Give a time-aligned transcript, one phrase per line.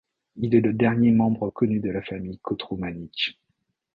[0.37, 3.39] Il est le dernier membre connu de la famille Kotromanić.